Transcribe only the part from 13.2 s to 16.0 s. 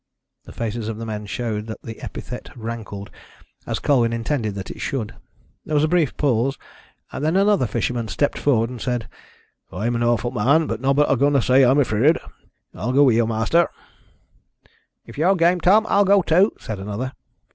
ma'aster." "If yower game, Tom,